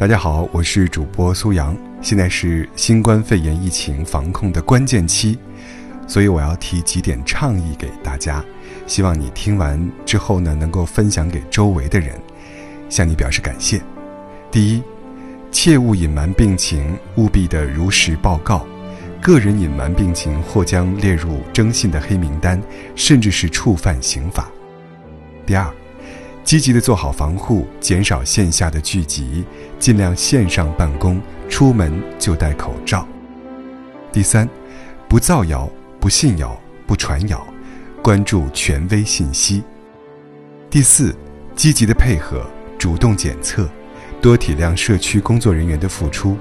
[0.00, 1.76] 大家好，我是主播苏阳。
[2.00, 5.36] 现在是新冠肺炎疫情防控的关键期，
[6.06, 8.42] 所以我要提几点倡议给大家，
[8.86, 12.18] 希望你听完之后呢，能够分享给周围的人，
[12.88, 13.78] 向你表示感谢。
[14.50, 14.82] 第一，
[15.52, 18.66] 切勿隐瞒病情，务必的如实报告。
[19.20, 22.58] 个人隐瞒病情或将列入征信的黑名单，
[22.96, 24.48] 甚至是触犯刑法。
[25.44, 25.70] 第二，
[26.44, 29.44] 积极的做好防护，减少线下的聚集，
[29.78, 33.06] 尽量线上办公，出门就戴口罩。
[34.12, 34.48] 第三，
[35.08, 37.46] 不造谣，不信谣，不传谣，
[38.02, 39.62] 关注权威信息。
[40.68, 41.14] 第四，
[41.54, 42.44] 积极的配合，
[42.78, 43.68] 主动检测，
[44.20, 46.36] 多体谅社区工作人员的付出，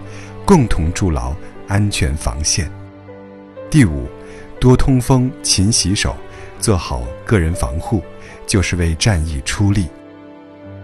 [0.45, 1.36] 共同筑牢。
[1.70, 2.67] 安全防线。
[3.70, 4.08] 第五，
[4.59, 6.16] 多通风、勤洗手，
[6.59, 8.02] 做好个人防护，
[8.49, 9.88] 就是为战役出力。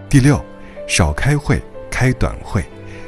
[0.08, 0.40] 第六，
[0.86, 2.64] 少开会，开短会，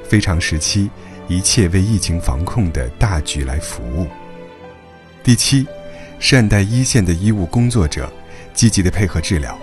[0.09, 0.91] 非常时期，
[1.29, 4.09] 一切为疫情防控的大局来服务。
[5.23, 5.65] 第七，
[6.19, 8.13] 善待一线的医务工作者，
[8.53, 9.57] 积极的配合治疗，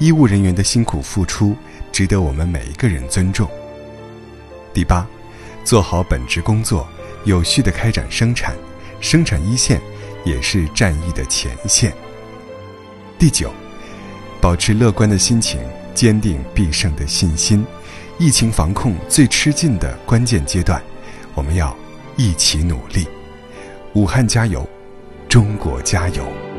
[0.00, 1.56] 医务人员的辛苦付出，
[1.92, 3.48] 值得我们每一个人尊重。
[4.74, 5.06] 第八，
[5.62, 6.86] 做好本职工作。
[7.24, 8.56] 有序的开展生产，
[9.00, 9.80] 生产一线
[10.24, 11.92] 也是战役的前线。
[13.16, 13.52] 第九，
[14.42, 15.60] 保持乐观的心情，
[15.94, 17.64] 坚定必胜的信心。
[18.18, 20.82] 疫情防控最吃劲的关键阶段，
[21.32, 21.74] 我们要
[22.16, 23.06] 一起努力。
[23.94, 24.68] 武汉加油，
[25.28, 26.51] 中国加油！